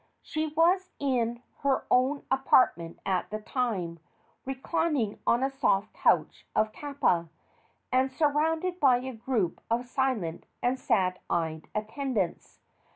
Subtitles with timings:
[0.23, 3.99] She was in her own apartment at the time,
[4.45, 7.29] reclining on a soft couch of kapa,
[7.91, 12.61] and surrounded by a group of silent and sad eyed attendants.